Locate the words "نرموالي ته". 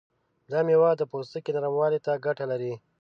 1.55-2.11